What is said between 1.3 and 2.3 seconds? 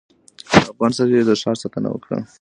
ښار ساتنه وکړه.